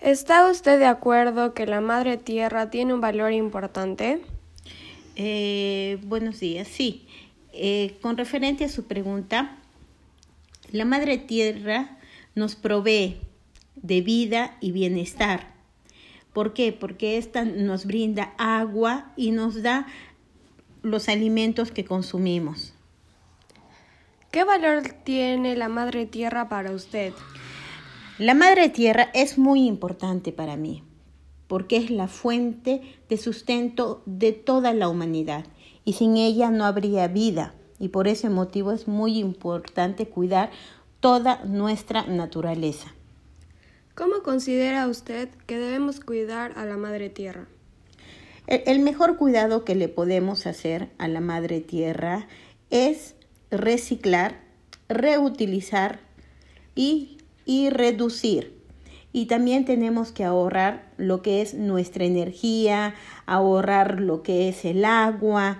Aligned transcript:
¿Está 0.00 0.50
usted 0.50 0.78
de 0.78 0.86
acuerdo 0.86 1.52
que 1.52 1.66
la 1.66 1.82
madre 1.82 2.16
tierra 2.16 2.70
tiene 2.70 2.94
un 2.94 3.02
valor 3.02 3.32
importante? 3.32 4.22
Eh, 5.14 5.98
buenos 6.04 6.40
días, 6.40 6.68
sí. 6.68 7.06
Eh, 7.52 7.98
con 8.00 8.16
referente 8.16 8.64
a 8.64 8.70
su 8.70 8.86
pregunta, 8.86 9.58
la 10.72 10.86
madre 10.86 11.18
tierra 11.18 11.98
nos 12.34 12.56
provee 12.56 13.18
de 13.76 14.00
vida 14.00 14.56
y 14.62 14.72
bienestar. 14.72 15.52
¿Por 16.32 16.54
qué? 16.54 16.72
Porque 16.72 17.18
esta 17.18 17.44
nos 17.44 17.84
brinda 17.84 18.32
agua 18.38 19.12
y 19.16 19.32
nos 19.32 19.62
da 19.62 19.86
los 20.80 21.10
alimentos 21.10 21.72
que 21.72 21.84
consumimos. 21.84 22.72
¿Qué 24.30 24.44
valor 24.44 24.82
tiene 25.04 25.56
la 25.56 25.68
madre 25.68 26.06
tierra 26.06 26.48
para 26.48 26.70
usted? 26.70 27.12
La 28.20 28.34
madre 28.34 28.68
tierra 28.68 29.08
es 29.14 29.38
muy 29.38 29.66
importante 29.66 30.30
para 30.30 30.54
mí 30.54 30.84
porque 31.48 31.78
es 31.78 31.88
la 31.88 32.06
fuente 32.06 32.82
de 33.08 33.16
sustento 33.16 34.02
de 34.04 34.32
toda 34.32 34.74
la 34.74 34.90
humanidad 34.90 35.46
y 35.86 35.94
sin 35.94 36.18
ella 36.18 36.50
no 36.50 36.66
habría 36.66 37.08
vida 37.08 37.54
y 37.78 37.88
por 37.88 38.08
ese 38.08 38.28
motivo 38.28 38.72
es 38.72 38.88
muy 38.88 39.16
importante 39.16 40.06
cuidar 40.06 40.50
toda 41.00 41.42
nuestra 41.46 42.02
naturaleza. 42.02 42.92
¿Cómo 43.94 44.22
considera 44.22 44.86
usted 44.86 45.30
que 45.46 45.58
debemos 45.58 46.00
cuidar 46.00 46.52
a 46.58 46.66
la 46.66 46.76
madre 46.76 47.08
tierra? 47.08 47.48
El, 48.46 48.80
mejor 48.80 49.16
cuidado 49.16 49.64
que 49.64 49.74
le 49.74 49.88
podemos 49.88 50.46
hacer 50.46 50.90
a 50.98 51.08
la 51.08 51.22
madre 51.22 51.62
tierra 51.62 52.28
es 52.68 53.14
reciclar, 53.50 54.42
reutilizar 54.90 56.00
y 56.74 57.16
y 57.50 57.68
reducir. 57.68 58.54
Y 59.12 59.26
también 59.26 59.64
tenemos 59.64 60.12
que 60.12 60.22
ahorrar 60.22 60.92
lo 60.98 61.20
que 61.20 61.42
es 61.42 61.54
nuestra 61.54 62.04
energía, 62.04 62.94
ahorrar 63.26 64.00
lo 64.00 64.22
que 64.22 64.48
es 64.48 64.64
el 64.64 64.84
agua, 64.84 65.58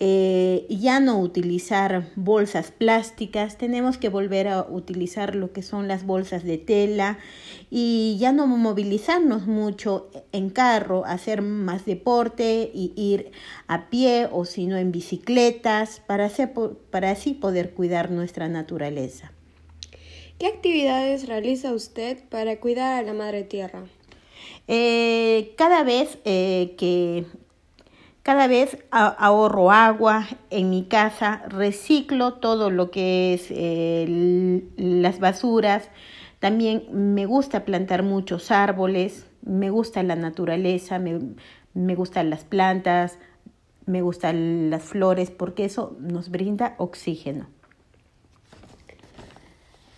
eh, 0.00 0.66
ya 0.68 0.98
no 0.98 1.20
utilizar 1.20 2.08
bolsas 2.16 2.72
plásticas, 2.72 3.56
tenemos 3.56 3.98
que 3.98 4.08
volver 4.08 4.48
a 4.48 4.62
utilizar 4.68 5.36
lo 5.36 5.52
que 5.52 5.62
son 5.62 5.86
las 5.86 6.04
bolsas 6.04 6.42
de 6.42 6.58
tela 6.58 7.18
y 7.70 8.16
ya 8.18 8.32
no 8.32 8.48
movilizarnos 8.48 9.46
mucho 9.46 10.10
en 10.32 10.50
carro, 10.50 11.04
hacer 11.04 11.40
más 11.40 11.84
deporte 11.84 12.68
y 12.74 12.92
ir 12.96 13.30
a 13.68 13.90
pie 13.90 14.28
o 14.28 14.44
si 14.44 14.66
no 14.66 14.76
en 14.76 14.90
bicicletas 14.90 16.02
para, 16.04 16.28
para 16.90 17.12
así 17.12 17.34
poder 17.34 17.74
cuidar 17.74 18.10
nuestra 18.10 18.48
naturaleza. 18.48 19.30
¿Qué 20.38 20.46
actividades 20.46 21.26
realiza 21.26 21.72
usted 21.72 22.16
para 22.28 22.60
cuidar 22.60 23.00
a 23.00 23.02
la 23.02 23.12
madre 23.12 23.42
tierra? 23.42 23.82
Eh, 24.68 25.52
cada 25.56 25.82
vez 25.82 26.18
eh, 26.24 26.76
que 26.78 27.26
cada 28.22 28.46
vez 28.46 28.78
ahorro 28.90 29.72
agua 29.72 30.28
en 30.50 30.70
mi 30.70 30.84
casa, 30.84 31.42
reciclo 31.48 32.34
todo 32.34 32.70
lo 32.70 32.92
que 32.92 33.34
es 33.34 33.46
eh, 33.50 34.62
las 34.76 35.18
basuras. 35.18 35.88
También 36.38 36.84
me 36.92 37.26
gusta 37.26 37.64
plantar 37.64 38.04
muchos 38.04 38.52
árboles, 38.52 39.26
me 39.42 39.70
gusta 39.70 40.04
la 40.04 40.14
naturaleza, 40.14 41.00
me, 41.00 41.18
me 41.74 41.96
gustan 41.96 42.30
las 42.30 42.44
plantas, 42.44 43.18
me 43.86 44.02
gustan 44.02 44.70
las 44.70 44.84
flores 44.84 45.32
porque 45.32 45.64
eso 45.64 45.96
nos 45.98 46.28
brinda 46.30 46.76
oxígeno. 46.78 47.48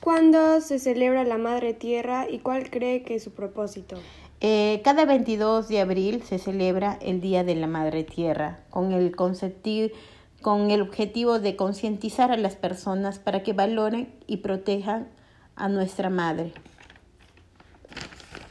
¿Cuándo 0.00 0.60
se 0.62 0.78
celebra 0.78 1.24
la 1.24 1.36
Madre 1.36 1.74
Tierra 1.74 2.26
y 2.28 2.38
cuál 2.38 2.70
cree 2.70 3.02
que 3.02 3.16
es 3.16 3.24
su 3.24 3.32
propósito? 3.32 3.96
Eh, 4.40 4.80
cada 4.82 5.04
22 5.04 5.68
de 5.68 5.80
abril 5.80 6.22
se 6.22 6.38
celebra 6.38 6.98
el 7.02 7.20
Día 7.20 7.44
de 7.44 7.54
la 7.54 7.66
Madre 7.66 8.04
Tierra 8.04 8.60
con 8.70 8.92
el, 8.92 9.14
con 9.14 10.70
el 10.70 10.80
objetivo 10.80 11.38
de 11.38 11.56
concientizar 11.56 12.32
a 12.32 12.38
las 12.38 12.56
personas 12.56 13.18
para 13.18 13.42
que 13.42 13.52
valoren 13.52 14.10
y 14.26 14.38
protejan 14.38 15.08
a 15.56 15.68
nuestra 15.68 16.08
madre. 16.08 16.54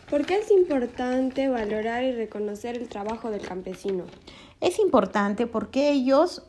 ¿Por 0.09 0.27
qué 0.27 0.37
es 0.37 0.51
importante 0.51 1.49
valorar 1.49 2.03
y 2.03 2.11
reconocer 2.11 2.77
el 2.77 2.87
trabajo 2.87 3.31
del 3.31 3.41
campesino? 3.41 4.05
Es 4.61 4.77
importante 4.77 5.47
porque 5.47 5.91
ellos 5.91 6.43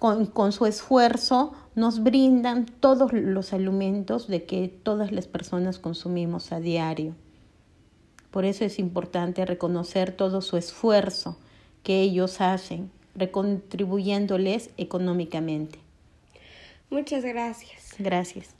con, 0.00 0.52
su 0.52 0.66
esfuerzo 0.66 1.52
nos 1.74 2.02
brindan 2.02 2.66
todos 2.66 3.12
los 3.12 3.52
alimentos 3.52 4.26
de 4.28 4.44
que 4.44 4.68
todas 4.68 5.12
las 5.12 5.26
personas 5.26 5.78
consumimos 5.78 6.52
a 6.52 6.60
diario. 6.60 7.14
Por 8.30 8.44
eso 8.44 8.64
es 8.64 8.78
importante 8.78 9.44
reconocer 9.44 10.12
todo 10.12 10.40
su 10.40 10.56
esfuerzo 10.56 11.36
que 11.82 12.00
ellos 12.00 12.40
hacen, 12.40 12.90
recontribuyéndoles 13.14 14.70
económicamente. 14.76 15.78
Muchas 16.90 17.24
gracias. 17.24 17.94
Gracias. 17.98 18.59